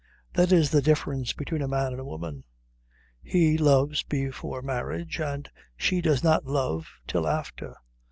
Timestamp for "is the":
0.51-0.81